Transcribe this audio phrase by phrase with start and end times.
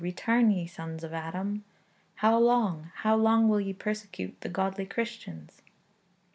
[0.03, 1.63] Return ye sons of Adam!
[2.15, 2.89] How long?
[2.95, 5.61] How long will ye persecute the godly Christians?